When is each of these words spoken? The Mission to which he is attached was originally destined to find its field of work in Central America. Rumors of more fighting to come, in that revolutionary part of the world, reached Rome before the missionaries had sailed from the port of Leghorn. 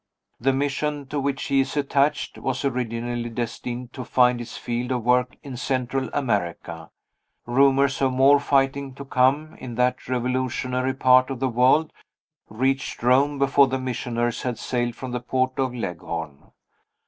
The 0.39 0.51
Mission 0.51 1.05
to 1.09 1.19
which 1.19 1.43
he 1.43 1.59
is 1.59 1.77
attached 1.77 2.39
was 2.39 2.65
originally 2.65 3.29
destined 3.29 3.93
to 3.93 4.03
find 4.03 4.41
its 4.41 4.57
field 4.57 4.91
of 4.91 5.03
work 5.03 5.35
in 5.43 5.55
Central 5.57 6.09
America. 6.11 6.89
Rumors 7.45 8.01
of 8.01 8.11
more 8.11 8.39
fighting 8.39 8.95
to 8.95 9.05
come, 9.05 9.53
in 9.59 9.75
that 9.75 10.09
revolutionary 10.09 10.95
part 10.95 11.29
of 11.29 11.39
the 11.39 11.49
world, 11.49 11.93
reached 12.49 13.03
Rome 13.03 13.37
before 13.37 13.67
the 13.67 13.77
missionaries 13.77 14.41
had 14.41 14.57
sailed 14.57 14.95
from 14.95 15.11
the 15.11 15.19
port 15.19 15.59
of 15.59 15.71
Leghorn. 15.75 16.49